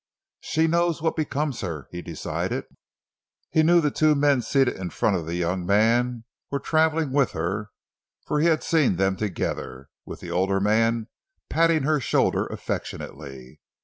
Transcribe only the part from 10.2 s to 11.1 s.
older man